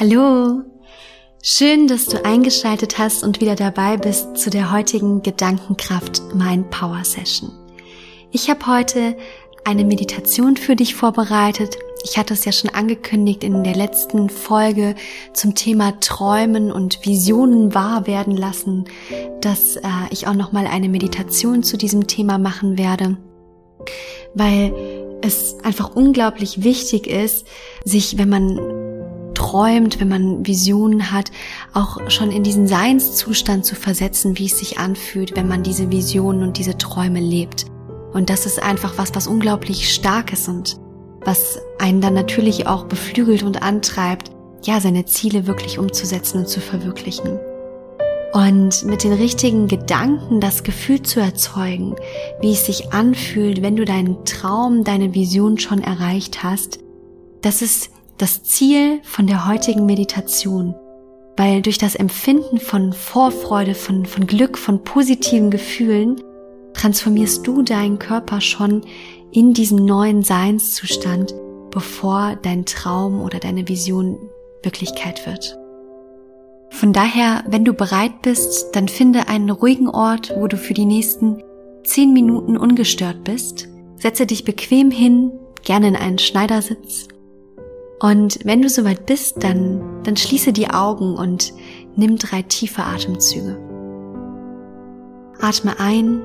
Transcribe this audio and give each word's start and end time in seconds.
Hallo! 0.00 0.62
Schön, 1.42 1.86
dass 1.86 2.06
du 2.06 2.24
eingeschaltet 2.24 2.96
hast 2.98 3.22
und 3.22 3.42
wieder 3.42 3.54
dabei 3.54 3.98
bist 3.98 4.34
zu 4.38 4.48
der 4.48 4.72
heutigen 4.72 5.20
Gedankenkraft 5.20 6.22
Mind 6.34 6.70
Power 6.70 7.04
Session. 7.04 7.50
Ich 8.32 8.48
habe 8.48 8.66
heute 8.66 9.14
eine 9.66 9.84
Meditation 9.84 10.56
für 10.56 10.74
dich 10.74 10.94
vorbereitet. 10.94 11.76
Ich 12.02 12.16
hatte 12.16 12.32
es 12.32 12.46
ja 12.46 12.52
schon 12.52 12.70
angekündigt 12.70 13.44
in 13.44 13.62
der 13.62 13.74
letzten 13.74 14.30
Folge 14.30 14.94
zum 15.34 15.54
Thema 15.54 16.00
Träumen 16.00 16.72
und 16.72 17.04
Visionen 17.04 17.74
wahr 17.74 18.06
werden 18.06 18.38
lassen, 18.38 18.86
dass 19.42 19.76
äh, 19.76 19.82
ich 20.08 20.26
auch 20.26 20.32
noch 20.32 20.52
mal 20.52 20.66
eine 20.66 20.88
Meditation 20.88 21.62
zu 21.62 21.76
diesem 21.76 22.06
Thema 22.06 22.38
machen 22.38 22.78
werde, 22.78 23.18
weil 24.32 24.72
es 25.20 25.58
einfach 25.62 25.94
unglaublich 25.94 26.64
wichtig 26.64 27.06
ist, 27.06 27.46
sich, 27.84 28.16
wenn 28.16 28.30
man 28.30 28.79
träumt, 29.50 30.00
wenn 30.00 30.08
man 30.08 30.46
Visionen 30.46 31.10
hat, 31.10 31.30
auch 31.74 31.98
schon 32.08 32.30
in 32.30 32.42
diesen 32.42 32.68
Seinszustand 32.68 33.64
zu 33.64 33.74
versetzen, 33.74 34.38
wie 34.38 34.46
es 34.46 34.58
sich 34.58 34.78
anfühlt, 34.78 35.36
wenn 35.36 35.48
man 35.48 35.62
diese 35.62 35.90
Visionen 35.90 36.42
und 36.42 36.58
diese 36.58 36.78
Träume 36.78 37.20
lebt. 37.20 37.66
Und 38.12 38.30
das 38.30 38.46
ist 38.46 38.62
einfach 38.62 38.94
was, 38.96 39.14
was 39.14 39.26
unglaublich 39.26 39.92
stark 39.92 40.32
ist 40.32 40.48
und 40.48 40.78
was 41.24 41.58
einen 41.78 42.00
dann 42.00 42.14
natürlich 42.14 42.66
auch 42.66 42.84
beflügelt 42.84 43.42
und 43.42 43.62
antreibt, 43.62 44.30
ja, 44.62 44.80
seine 44.80 45.06
Ziele 45.06 45.46
wirklich 45.46 45.78
umzusetzen 45.78 46.38
und 46.38 46.48
zu 46.48 46.60
verwirklichen. 46.60 47.38
Und 48.32 48.84
mit 48.84 49.02
den 49.02 49.12
richtigen 49.12 49.66
Gedanken 49.66 50.40
das 50.40 50.62
Gefühl 50.62 51.02
zu 51.02 51.18
erzeugen, 51.18 51.96
wie 52.40 52.52
es 52.52 52.66
sich 52.66 52.92
anfühlt, 52.92 53.62
wenn 53.62 53.74
du 53.74 53.84
deinen 53.84 54.24
Traum, 54.24 54.84
deine 54.84 55.14
Vision 55.14 55.58
schon 55.58 55.82
erreicht 55.82 56.44
hast, 56.44 56.78
das 57.42 57.62
ist 57.62 57.90
das 58.20 58.42
Ziel 58.42 59.00
von 59.02 59.26
der 59.26 59.48
heutigen 59.48 59.86
Meditation, 59.86 60.74
weil 61.36 61.62
durch 61.62 61.78
das 61.78 61.94
Empfinden 61.94 62.58
von 62.58 62.92
Vorfreude, 62.92 63.74
von, 63.74 64.04
von 64.04 64.26
Glück, 64.26 64.58
von 64.58 64.84
positiven 64.84 65.50
Gefühlen 65.50 66.20
transformierst 66.74 67.46
du 67.46 67.62
deinen 67.62 67.98
Körper 67.98 68.42
schon 68.42 68.82
in 69.32 69.54
diesen 69.54 69.86
neuen 69.86 70.22
Seinszustand, 70.22 71.34
bevor 71.70 72.36
dein 72.42 72.66
Traum 72.66 73.22
oder 73.22 73.38
deine 73.38 73.66
Vision 73.68 74.18
Wirklichkeit 74.62 75.26
wird. 75.26 75.56
Von 76.68 76.92
daher, 76.92 77.42
wenn 77.48 77.64
du 77.64 77.72
bereit 77.72 78.20
bist, 78.22 78.66
dann 78.72 78.88
finde 78.88 79.28
einen 79.28 79.50
ruhigen 79.50 79.88
Ort, 79.88 80.34
wo 80.36 80.46
du 80.46 80.58
für 80.58 80.74
die 80.74 80.84
nächsten 80.84 81.42
zehn 81.84 82.12
Minuten 82.12 82.58
ungestört 82.58 83.24
bist. 83.24 83.68
Setze 83.96 84.26
dich 84.26 84.44
bequem 84.44 84.90
hin, 84.90 85.32
gerne 85.64 85.88
in 85.88 85.96
einen 85.96 86.18
Schneidersitz 86.18 87.08
und 88.00 88.38
wenn 88.44 88.62
du 88.62 88.70
soweit 88.70 89.04
bist, 89.04 89.44
dann, 89.44 90.02
dann 90.04 90.16
schließe 90.16 90.54
die 90.54 90.70
Augen 90.70 91.16
und 91.16 91.52
nimm 91.96 92.16
drei 92.16 92.40
tiefe 92.40 92.82
Atemzüge. 92.82 93.58
Atme 95.38 95.78
ein 95.78 96.22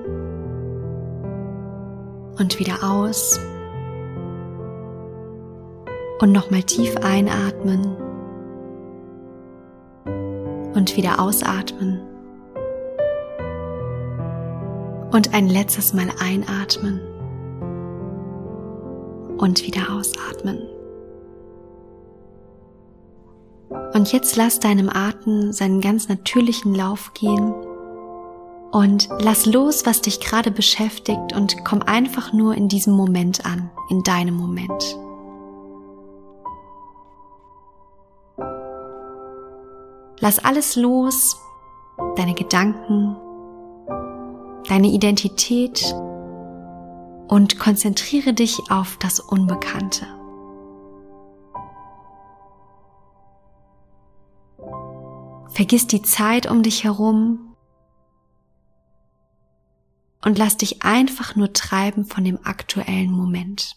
und 2.39 2.59
wieder 2.59 2.77
aus. 2.81 3.41
Und 6.21 6.31
nochmal 6.31 6.63
tief 6.63 6.95
einatmen 6.97 7.97
und 10.75 10.95
wieder 10.95 11.19
ausatmen. 11.19 11.99
Und 15.11 15.33
ein 15.33 15.47
letztes 15.47 15.93
Mal 15.93 16.07
einatmen 16.21 17.01
und 19.37 19.65
wieder 19.67 19.93
ausatmen. 19.93 20.74
Und 23.95 24.11
jetzt 24.11 24.35
lass 24.35 24.59
deinem 24.59 24.89
Atem 24.89 25.53
seinen 25.53 25.79
ganz 25.79 26.09
natürlichen 26.09 26.75
Lauf 26.75 27.13
gehen 27.13 27.53
und 28.71 29.07
lass 29.21 29.45
los, 29.45 29.85
was 29.85 30.01
dich 30.01 30.19
gerade 30.19 30.51
beschäftigt 30.51 31.31
und 31.33 31.63
komm 31.63 31.81
einfach 31.81 32.33
nur 32.33 32.55
in 32.55 32.67
diesem 32.67 32.91
Moment 32.91 33.45
an, 33.45 33.71
in 33.89 34.03
deinem 34.03 34.35
Moment. 34.35 34.97
Lass 40.19 40.43
alles 40.43 40.75
los, 40.75 41.37
deine 42.17 42.33
Gedanken, 42.33 43.15
deine 44.67 44.87
Identität 44.87 45.95
und 47.29 47.59
konzentriere 47.59 48.33
dich 48.33 48.59
auf 48.69 48.97
das 48.99 49.21
Unbekannte. 49.21 50.05
Vergiss 55.55 55.87
die 55.87 56.01
Zeit 56.01 56.51
um 56.51 56.63
dich 56.63 56.83
herum 56.83 57.55
und 60.25 60.37
lass 60.37 60.57
dich 60.57 60.83
einfach 60.83 61.37
nur 61.37 61.53
treiben 61.53 62.03
von 62.03 62.25
dem 62.25 62.39
aktuellen 62.43 63.09
Moment. 63.09 63.73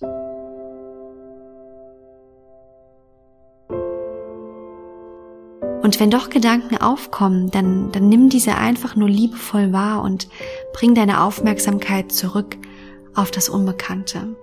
Und 5.83 6.01
wenn 6.01 6.11
doch 6.11 6.31
Gedanken 6.31 6.79
aufkommen, 6.79 7.53
dann, 7.53 7.93
dann 7.93 8.09
nimm 8.09 8.29
diese 8.29 8.57
einfach 8.57 8.97
nur 8.97 9.09
liebevoll 9.09 9.73
wahr 9.73 10.03
und 10.03 10.27
bring 10.73 10.97
deine 10.97 11.23
Aufmerksamkeit 11.23 12.11
zurück 12.11 12.57
auf 13.15 13.31
das 13.31 13.49
Unbekannte. 13.49 14.37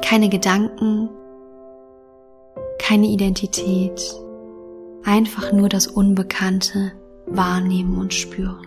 Keine 0.00 0.28
Gedanken, 0.28 1.08
keine 2.78 3.08
Identität, 3.08 4.00
einfach 5.06 5.52
nur 5.52 5.68
das 5.68 5.86
Unbekannte 5.86 6.92
wahrnehmen 7.26 7.96
und 7.96 8.12
spüren. 8.12 8.66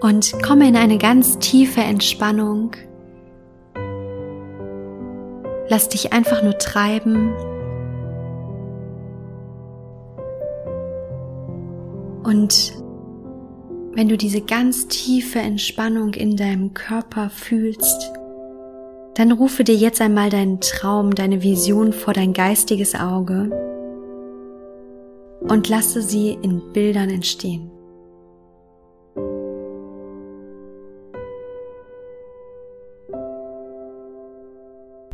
Und 0.00 0.42
komme 0.42 0.68
in 0.68 0.76
eine 0.76 0.98
ganz 0.98 1.38
tiefe 1.38 1.80
Entspannung 1.80 2.72
Lass 5.72 5.88
dich 5.88 6.12
einfach 6.12 6.42
nur 6.42 6.58
treiben. 6.58 7.34
Und 12.24 12.74
wenn 13.94 14.06
du 14.06 14.18
diese 14.18 14.42
ganz 14.42 14.88
tiefe 14.88 15.38
Entspannung 15.38 16.12
in 16.12 16.36
deinem 16.36 16.74
Körper 16.74 17.30
fühlst, 17.30 18.12
dann 19.14 19.32
rufe 19.32 19.64
dir 19.64 19.74
jetzt 19.74 20.02
einmal 20.02 20.28
deinen 20.28 20.60
Traum, 20.60 21.14
deine 21.14 21.42
Vision 21.42 21.94
vor 21.94 22.12
dein 22.12 22.34
geistiges 22.34 22.94
Auge 22.94 23.48
und 25.40 25.70
lasse 25.70 26.02
sie 26.02 26.36
in 26.42 26.74
Bildern 26.74 27.08
entstehen. 27.08 27.70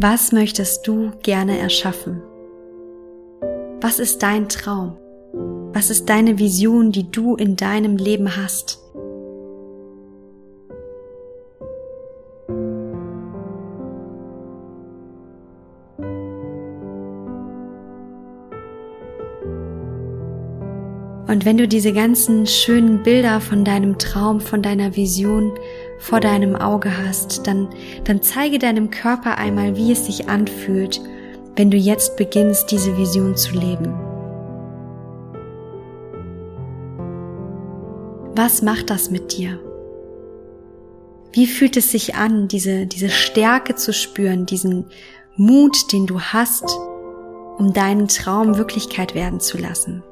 Was 0.01 0.31
möchtest 0.31 0.87
du 0.87 1.11
gerne 1.25 1.59
erschaffen? 1.59 2.23
Was 3.81 3.99
ist 3.99 4.23
dein 4.23 4.49
Traum? 4.49 4.97
Was 5.73 5.91
ist 5.91 6.09
deine 6.09 6.39
Vision, 6.39 6.93
die 6.93 7.11
du 7.11 7.35
in 7.35 7.57
deinem 7.57 7.97
Leben 7.97 8.37
hast? 8.37 8.79
Und 21.27 21.45
wenn 21.45 21.59
du 21.59 21.67
diese 21.67 21.93
ganzen 21.93 22.47
schönen 22.47 23.03
Bilder 23.03 23.41
von 23.41 23.65
deinem 23.65 23.99
Traum, 23.99 24.41
von 24.41 24.63
deiner 24.63 24.95
Vision 24.95 25.59
vor 25.99 26.21
deinem 26.21 26.57
Auge 26.57 26.97
hast, 26.97 27.47
dann, 27.47 27.69
dann 28.05 28.23
zeige 28.23 28.59
deinem 28.59 28.91
Körper 28.91 29.39
einmal, 29.39 29.77
wie 29.77 29.93
es 29.93 30.07
sich 30.07 30.29
anfühlt, 30.29 31.01
wenn 31.57 31.71
du 31.71 31.77
jetzt 31.77 32.17
beginnst, 32.17 32.71
diese 32.71 32.97
Vision 32.97 33.37
zu 33.37 33.53
leben. 33.53 33.93
Was 38.35 38.63
macht 38.63 38.91
das 38.91 39.11
mit 39.11 39.37
dir? 39.37 39.59
Wie 41.33 41.47
fühlt 41.47 41.77
es 41.77 41.91
sich 41.91 42.15
an, 42.15 42.49
diese, 42.49 42.87
diese 42.87 43.11
Stärke 43.11 43.75
zu 43.75 43.93
spüren, 43.93 44.47
diesen 44.47 44.87
Mut, 45.37 45.93
den 45.93 46.07
du 46.07 46.21
hast, 46.21 46.65
um 47.59 47.73
deinen 47.73 48.09
Traum 48.09 48.57
Wirklichkeit 48.57 49.15
werden 49.15 49.41
zu 49.41 49.59
lassen? 49.59 50.03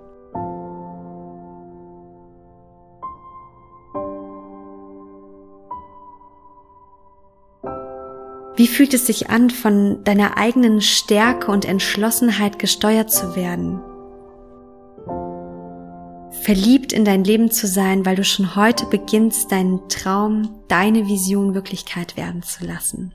Wie 8.57 8.67
fühlt 8.67 8.95
es 8.95 9.07
sich 9.07 9.29
an, 9.29 9.51
von 9.51 10.03
deiner 10.05 10.39
eigenen 10.39 10.81
Stärke 10.81 11.53
und 11.53 11.67
Entschlossenheit 11.67 12.59
gesteuert 12.59 13.11
zu 13.11 13.37
werden? 13.37 13.83
Verliebt 16.43 16.95
in 16.95 17.05
dein 17.05 17.23
Leben 17.23 17.51
zu 17.51 17.67
sein, 17.67 18.07
weil 18.07 18.17
du 18.17 18.25
schon 18.25 18.57
heute 18.57 18.87
beginnst, 18.87 19.53
deinen 19.53 19.89
Traum, 19.91 20.63
deine 20.69 21.07
Vision 21.07 21.55
Wirklichkeit 21.55 22.17
werden 22.17 22.43
zu 22.43 22.65
lassen. 22.65 23.15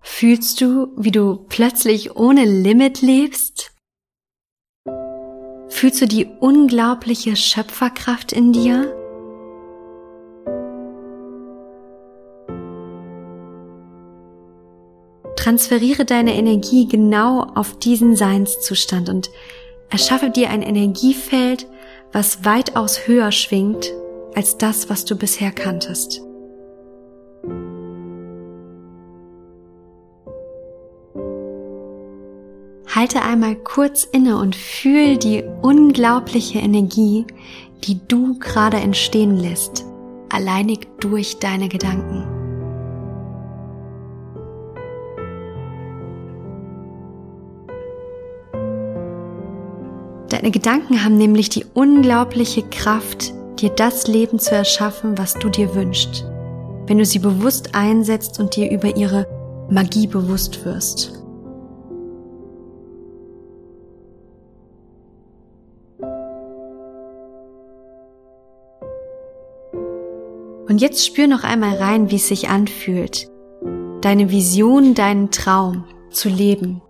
Fühlst 0.00 0.60
du, 0.60 0.88
wie 0.96 1.10
du 1.10 1.36
plötzlich 1.48 2.16
ohne 2.16 2.44
Limit 2.44 3.02
lebst? 3.02 3.72
Fühlst 5.68 6.00
du 6.00 6.06
die 6.06 6.26
unglaubliche 6.26 7.34
Schöpferkraft 7.34 8.32
in 8.32 8.52
dir? 8.52 8.94
Transferiere 15.48 16.04
deine 16.04 16.34
Energie 16.34 16.86
genau 16.86 17.40
auf 17.54 17.78
diesen 17.78 18.16
Seinszustand 18.16 19.08
und 19.08 19.30
erschaffe 19.88 20.28
dir 20.28 20.50
ein 20.50 20.60
Energiefeld, 20.60 21.66
was 22.12 22.44
weitaus 22.44 23.08
höher 23.08 23.32
schwingt 23.32 23.90
als 24.34 24.58
das, 24.58 24.90
was 24.90 25.06
du 25.06 25.16
bisher 25.16 25.50
kanntest. 25.50 26.20
Halte 32.94 33.22
einmal 33.22 33.56
kurz 33.56 34.04
inne 34.04 34.36
und 34.36 34.54
fühl 34.54 35.16
die 35.16 35.44
unglaubliche 35.62 36.58
Energie, 36.58 37.24
die 37.84 37.98
du 38.06 38.38
gerade 38.38 38.76
entstehen 38.76 39.38
lässt, 39.38 39.86
alleinig 40.28 40.88
durch 41.00 41.38
deine 41.38 41.70
Gedanken. 41.70 42.37
Deine 50.48 50.60
Gedanken 50.60 51.04
haben 51.04 51.18
nämlich 51.18 51.50
die 51.50 51.66
unglaubliche 51.74 52.62
Kraft, 52.62 53.34
dir 53.60 53.68
das 53.68 54.06
Leben 54.06 54.38
zu 54.38 54.54
erschaffen, 54.54 55.18
was 55.18 55.34
du 55.34 55.50
dir 55.50 55.74
wünschst, 55.74 56.24
wenn 56.86 56.96
du 56.96 57.04
sie 57.04 57.18
bewusst 57.18 57.74
einsetzt 57.74 58.40
und 58.40 58.56
dir 58.56 58.70
über 58.70 58.96
ihre 58.96 59.26
Magie 59.70 60.06
bewusst 60.06 60.64
wirst. 60.64 61.22
Und 70.66 70.80
jetzt 70.80 71.04
spür 71.04 71.26
noch 71.26 71.44
einmal 71.44 71.74
rein, 71.76 72.10
wie 72.10 72.16
es 72.16 72.28
sich 72.28 72.48
anfühlt, 72.48 73.30
deine 74.00 74.30
Vision, 74.30 74.94
deinen 74.94 75.30
Traum 75.30 75.84
zu 76.10 76.30
leben. 76.30 76.80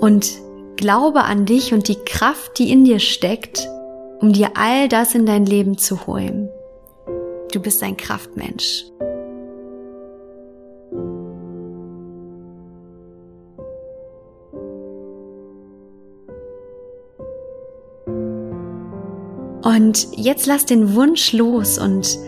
Und 0.00 0.40
glaube 0.82 1.22
an 1.22 1.46
dich 1.46 1.72
und 1.72 1.86
die 1.86 1.94
Kraft, 2.04 2.58
die 2.58 2.72
in 2.72 2.84
dir 2.84 2.98
steckt, 2.98 3.68
um 4.20 4.32
dir 4.32 4.50
all 4.56 4.88
das 4.88 5.14
in 5.14 5.26
dein 5.26 5.46
Leben 5.46 5.78
zu 5.78 6.08
holen. 6.08 6.48
Du 7.52 7.60
bist 7.60 7.84
ein 7.84 7.96
Kraftmensch. 7.96 8.84
Und 19.62 20.08
jetzt 20.16 20.46
lass 20.46 20.66
den 20.66 20.96
Wunsch 20.96 21.32
los 21.32 21.78
und 21.78 22.18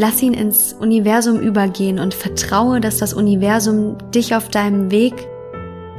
Lass 0.00 0.22
ihn 0.22 0.32
ins 0.32 0.74
Universum 0.74 1.40
übergehen 1.40 1.98
und 1.98 2.14
vertraue, 2.14 2.80
dass 2.80 2.98
das 2.98 3.14
Universum 3.14 3.98
dich 4.14 4.36
auf 4.36 4.48
deinem 4.48 4.92
Weg 4.92 5.12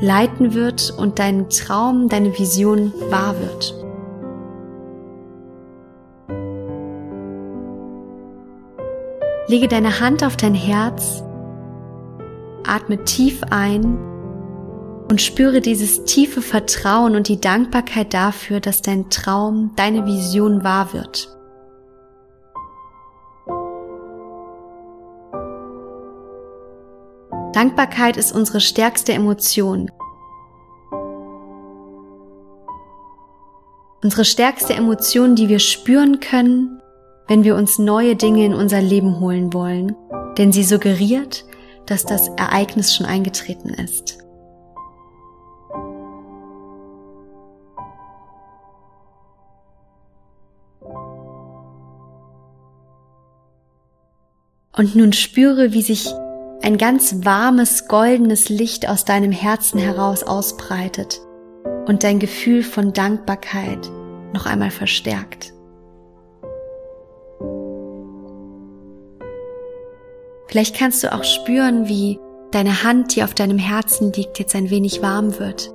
leiten 0.01 0.53
wird 0.53 0.93
und 0.97 1.19
dein 1.19 1.49
Traum, 1.49 2.09
deine 2.09 2.37
Vision 2.37 2.93
wahr 3.09 3.35
wird. 3.39 3.75
Lege 9.47 9.67
deine 9.67 9.99
Hand 9.99 10.23
auf 10.23 10.37
dein 10.37 10.53
Herz, 10.53 11.23
atme 12.65 13.03
tief 13.03 13.41
ein 13.49 13.97
und 15.09 15.21
spüre 15.21 15.59
dieses 15.59 16.03
tiefe 16.03 16.41
Vertrauen 16.43 17.15
und 17.15 17.27
die 17.27 17.41
Dankbarkeit 17.41 18.13
dafür, 18.13 18.59
dass 18.59 18.83
dein 18.83 19.09
Traum, 19.09 19.71
deine 19.75 20.05
Vision 20.05 20.63
wahr 20.63 20.93
wird. 20.93 21.38
Dankbarkeit 27.53 28.15
ist 28.15 28.31
unsere 28.31 28.61
stärkste 28.61 29.13
Emotion. 29.13 29.91
Unsere 34.03 34.23
stärkste 34.23 34.75
Emotion, 34.75 35.35
die 35.35 35.49
wir 35.49 35.59
spüren 35.59 36.19
können, 36.19 36.79
wenn 37.27 37.43
wir 37.43 37.55
uns 37.55 37.79
neue 37.79 38.15
Dinge 38.15 38.45
in 38.45 38.53
unser 38.53 38.81
Leben 38.81 39.19
holen 39.19 39.51
wollen, 39.53 39.95
denn 40.37 40.51
sie 40.51 40.63
suggeriert, 40.63 41.43
dass 41.87 42.05
das 42.05 42.27
Ereignis 42.29 42.95
schon 42.95 43.07
eingetreten 43.07 43.69
ist. 43.69 44.19
Und 54.71 54.95
nun 54.95 55.11
spüre, 55.11 55.73
wie 55.73 55.81
sich 55.81 56.13
ein 56.61 56.77
ganz 56.77 57.23
warmes, 57.23 57.87
goldenes 57.87 58.49
Licht 58.49 58.87
aus 58.87 59.05
deinem 59.05 59.31
Herzen 59.31 59.79
heraus 59.79 60.23
ausbreitet 60.23 61.21
und 61.85 62.03
dein 62.03 62.19
Gefühl 62.19 62.63
von 62.63 62.93
Dankbarkeit 62.93 63.89
noch 64.33 64.45
einmal 64.45 64.71
verstärkt. 64.71 65.53
Vielleicht 70.47 70.75
kannst 70.75 71.03
du 71.03 71.13
auch 71.13 71.23
spüren, 71.23 71.87
wie 71.87 72.19
deine 72.51 72.83
Hand, 72.83 73.15
die 73.15 73.23
auf 73.23 73.35
deinem 73.35 73.59
Herzen 73.59 74.11
liegt, 74.11 74.39
jetzt 74.39 74.55
ein 74.55 74.69
wenig 74.69 75.01
warm 75.01 75.37
wird. 75.39 75.71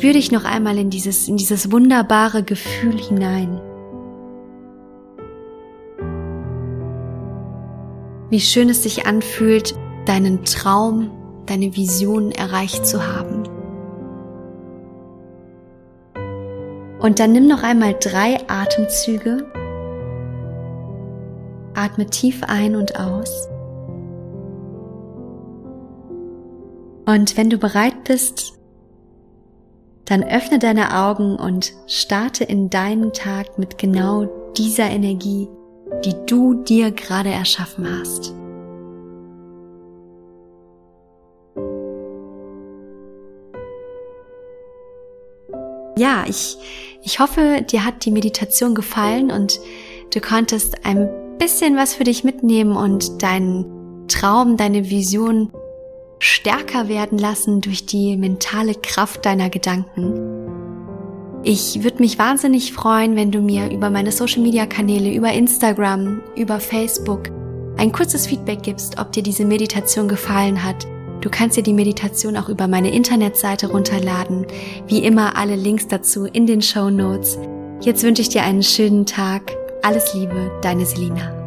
Spür 0.00 0.14
dich 0.14 0.32
noch 0.32 0.44
einmal 0.44 0.78
in 0.78 0.88
dieses, 0.88 1.28
in 1.28 1.36
dieses 1.36 1.70
wunderbare 1.70 2.42
Gefühl 2.42 2.96
hinein. 2.96 3.60
Wie 8.30 8.40
schön 8.40 8.70
es 8.70 8.82
sich 8.82 9.04
anfühlt, 9.04 9.74
deinen 10.06 10.46
Traum, 10.46 11.10
deine 11.44 11.76
Vision 11.76 12.32
erreicht 12.32 12.86
zu 12.86 13.06
haben. 13.06 13.42
Und 17.00 17.18
dann 17.18 17.32
nimm 17.32 17.46
noch 17.46 17.62
einmal 17.62 17.94
drei 18.00 18.38
Atemzüge. 18.48 19.44
Atme 21.74 22.06
tief 22.06 22.42
ein 22.44 22.74
und 22.74 22.98
aus. 22.98 23.48
Und 27.04 27.36
wenn 27.36 27.50
du 27.50 27.58
bereit 27.58 28.04
bist, 28.04 28.59
dann 30.10 30.24
öffne 30.24 30.58
deine 30.58 30.96
Augen 30.96 31.36
und 31.36 31.72
starte 31.86 32.42
in 32.42 32.68
deinen 32.68 33.12
Tag 33.12 33.58
mit 33.58 33.78
genau 33.78 34.26
dieser 34.58 34.90
Energie, 34.90 35.48
die 36.04 36.14
du 36.26 36.64
dir 36.64 36.90
gerade 36.90 37.28
erschaffen 37.28 37.86
hast. 37.88 38.34
Ja, 45.96 46.24
ich, 46.26 46.56
ich 47.04 47.20
hoffe, 47.20 47.64
dir 47.70 47.84
hat 47.84 48.04
die 48.04 48.10
Meditation 48.10 48.74
gefallen 48.74 49.30
und 49.30 49.60
du 50.12 50.20
konntest 50.20 50.84
ein 50.84 51.08
bisschen 51.38 51.76
was 51.76 51.94
für 51.94 52.04
dich 52.04 52.24
mitnehmen 52.24 52.76
und 52.76 53.22
deinen 53.22 54.08
Traum, 54.08 54.56
deine 54.56 54.90
Vision 54.90 55.52
stärker 56.20 56.88
werden 56.88 57.18
lassen 57.18 57.60
durch 57.60 57.86
die 57.86 58.16
mentale 58.16 58.74
Kraft 58.74 59.26
deiner 59.26 59.50
Gedanken. 59.50 60.14
Ich 61.42 61.82
würde 61.82 61.98
mich 61.98 62.18
wahnsinnig 62.18 62.74
freuen, 62.74 63.16
wenn 63.16 63.32
du 63.32 63.40
mir 63.40 63.70
über 63.70 63.88
meine 63.88 64.12
Social-Media-Kanäle, 64.12 65.12
über 65.12 65.32
Instagram, 65.32 66.20
über 66.36 66.60
Facebook 66.60 67.30
ein 67.78 67.92
kurzes 67.92 68.26
Feedback 68.26 68.62
gibst, 68.62 69.00
ob 69.00 69.10
dir 69.12 69.22
diese 69.22 69.46
Meditation 69.46 70.06
gefallen 70.06 70.62
hat. 70.62 70.86
Du 71.22 71.30
kannst 71.30 71.56
dir 71.56 71.62
die 71.62 71.72
Meditation 71.72 72.36
auch 72.36 72.50
über 72.50 72.68
meine 72.68 72.90
Internetseite 72.90 73.70
runterladen. 73.70 74.46
Wie 74.86 74.98
immer 74.98 75.36
alle 75.36 75.56
Links 75.56 75.88
dazu 75.88 76.26
in 76.26 76.46
den 76.46 76.60
Show 76.60 76.90
Notes. 76.90 77.38
Jetzt 77.80 78.02
wünsche 78.02 78.20
ich 78.20 78.28
dir 78.28 78.42
einen 78.42 78.62
schönen 78.62 79.06
Tag. 79.06 79.56
Alles 79.82 80.12
Liebe, 80.12 80.50
deine 80.60 80.84
Selina. 80.84 81.39